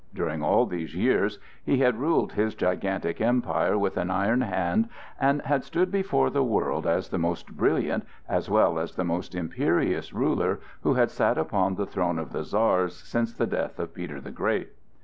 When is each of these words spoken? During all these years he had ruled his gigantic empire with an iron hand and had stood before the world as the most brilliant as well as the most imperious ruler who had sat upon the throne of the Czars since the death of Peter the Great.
During 0.15 0.41
all 0.41 0.65
these 0.65 0.95
years 0.95 1.37
he 1.63 1.77
had 1.77 1.99
ruled 1.99 2.31
his 2.33 2.55
gigantic 2.55 3.21
empire 3.21 3.77
with 3.77 3.97
an 3.97 4.09
iron 4.09 4.41
hand 4.41 4.89
and 5.19 5.43
had 5.43 5.63
stood 5.63 5.91
before 5.91 6.31
the 6.31 6.43
world 6.43 6.87
as 6.87 7.09
the 7.09 7.19
most 7.19 7.55
brilliant 7.55 8.03
as 8.27 8.49
well 8.49 8.79
as 8.79 8.95
the 8.95 9.03
most 9.05 9.35
imperious 9.35 10.11
ruler 10.11 10.59
who 10.81 10.95
had 10.95 11.11
sat 11.11 11.37
upon 11.37 11.75
the 11.75 11.85
throne 11.85 12.17
of 12.17 12.31
the 12.31 12.43
Czars 12.43 12.95
since 12.95 13.31
the 13.31 13.45
death 13.45 13.77
of 13.77 13.93
Peter 13.93 14.19
the 14.19 14.31
Great. 14.31 14.69